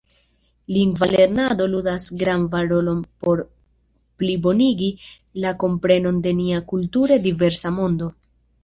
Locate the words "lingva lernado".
0.75-1.67